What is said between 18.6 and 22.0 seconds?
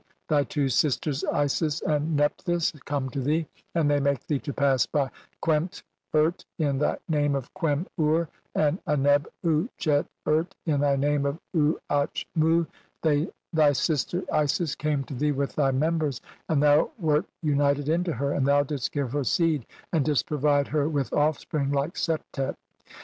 didst give her seed "and didst provide her with offspring like